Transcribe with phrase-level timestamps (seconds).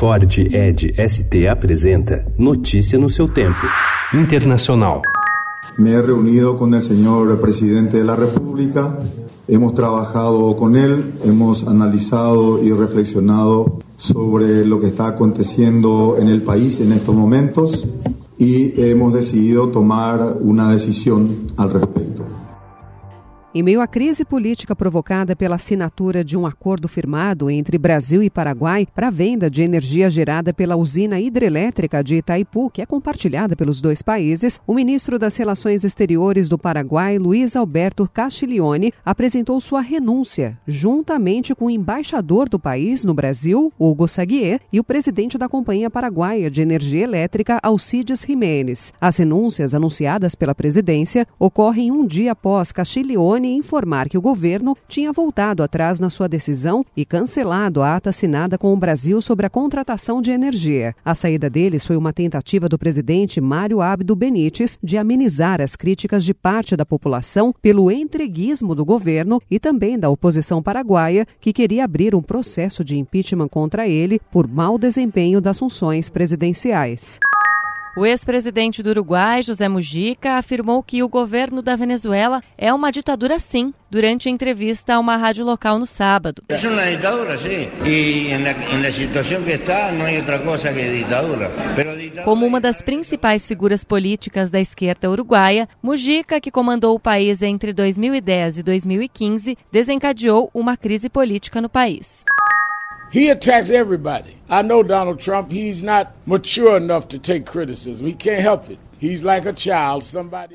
[0.00, 3.60] Ford Ed ST apresenta Notícia no seu tempo.
[4.14, 5.02] Internacional.
[5.76, 8.98] Me he reunido con el señor presidente de la República,
[9.46, 16.40] hemos trabajado con él, hemos analizado y reflexionado sobre lo que está aconteciendo en el
[16.40, 17.84] país en estos momentos
[18.38, 22.24] y hemos decidido tomar una decisión al respecto.
[23.52, 28.30] Em meio à crise política provocada pela assinatura de um acordo firmado entre Brasil e
[28.30, 33.56] Paraguai para a venda de energia gerada pela usina hidrelétrica de Itaipu, que é compartilhada
[33.56, 39.80] pelos dois países, o ministro das Relações Exteriores do Paraguai, Luiz Alberto Castiglione, apresentou sua
[39.80, 45.48] renúncia, juntamente com o embaixador do país no Brasil, Hugo Saguier, e o presidente da
[45.48, 48.94] Companhia Paraguaia de Energia Elétrica, Alcides Jiménez.
[49.00, 55.12] As renúncias anunciadas pela presidência ocorrem um dia após Castiglione informar que o governo tinha
[55.12, 59.50] voltado atrás na sua decisão e cancelado a ata assinada com o Brasil sobre a
[59.50, 60.94] contratação de energia.
[61.04, 66.24] A saída deles foi uma tentativa do presidente Mário Abdo Benítez de amenizar as críticas
[66.24, 71.84] de parte da população pelo entreguismo do governo e também da oposição paraguaia, que queria
[71.84, 77.18] abrir um processo de impeachment contra ele por mau desempenho das funções presidenciais.
[77.96, 83.40] O ex-presidente do Uruguai, José Mujica, afirmou que o governo da Venezuela é uma ditadura
[83.40, 86.40] sim, durante a entrevista a uma rádio local no sábado.
[86.48, 87.68] É uma ditadura, sim.
[87.84, 88.30] E
[88.80, 91.50] na situação que está, não é outra coisa que ditadura.
[92.24, 97.72] Como uma das principais figuras políticas da esquerda uruguaia, Mujica, que comandou o país entre
[97.72, 102.24] 2010 e 2015, desencadeou uma crise política no país.
[103.12, 104.36] He attacks everybody.
[104.48, 108.06] I know Donald Trump, he's not mature enough to take criticism.
[108.06, 108.78] He can't help it.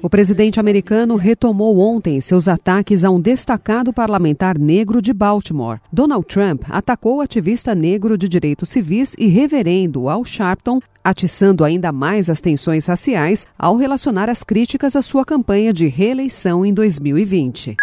[0.04, 5.80] O presidente americano retomou ontem seus ataques a um destacado parlamentar negro de Baltimore.
[5.92, 11.92] Donald Trump atacou o ativista negro de direitos civis e reverendo Al Sharpton, atiçando ainda
[11.92, 17.78] mais as tensões raciais ao relacionar as críticas à sua campanha de reeleição em 2020.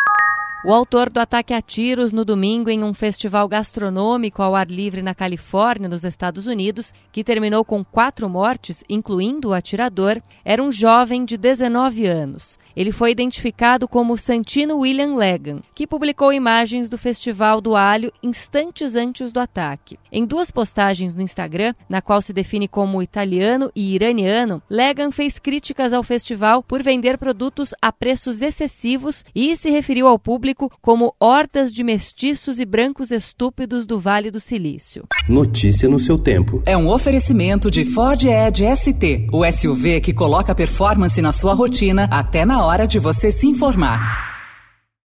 [0.65, 5.03] O autor do ataque a tiros no domingo em um festival gastronômico ao ar livre
[5.03, 10.71] na Califórnia, nos Estados Unidos, que terminou com quatro mortes, incluindo o atirador, era um
[10.71, 12.61] jovem de 19 anos.
[12.77, 18.95] Ele foi identificado como Santino William Legan, que publicou imagens do Festival do Alho instantes
[18.97, 19.99] antes do ataque.
[20.11, 25.39] Em duas postagens no Instagram, na qual se define como italiano e iraniano, Legan fez
[25.39, 31.15] críticas ao festival por vender produtos a preços excessivos e se referiu ao público como
[31.21, 35.05] hordas de mestiços e brancos estúpidos do Vale do Silício.
[35.29, 36.63] Notícia no seu tempo.
[36.65, 42.09] É um oferecimento de Ford Edge ST, o SUV que coloca performance na sua rotina
[42.11, 44.32] até na hora de você se informar.